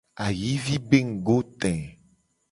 Ayivi 0.25 0.75
be 0.87 0.97
ngugo 1.09 1.37
te. 1.59 1.73